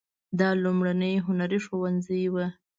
[0.39, 2.35] دا لومړنی هنري ښوونځی و.